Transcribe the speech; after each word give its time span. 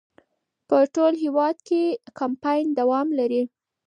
په 0.67 0.77
ټول 0.95 1.13
هېواد 1.23 1.55
کې 1.67 1.81
کمپاین 2.19 2.65
دوام 2.79 3.07
لري. 3.19 3.43